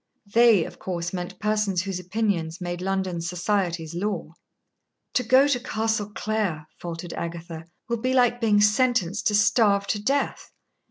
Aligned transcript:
"They," 0.33 0.65
of 0.65 0.79
course, 0.79 1.13
meant 1.13 1.37
persons 1.39 1.83
whose 1.83 1.99
opinions 1.99 2.59
made 2.59 2.81
London's 2.81 3.29
society's 3.29 3.93
law. 3.93 4.31
"To 5.13 5.21
go 5.21 5.47
to 5.47 5.59
Castle 5.59 6.09
Clare," 6.15 6.65
faltered 6.79 7.13
Agatha, 7.13 7.65
"will 7.87 8.01
be 8.01 8.15
like 8.15 8.41
being 8.41 8.61
sentenced 8.61 9.27
to 9.27 9.35
starve 9.35 9.85
to 9.85 10.01
death. 10.01 10.49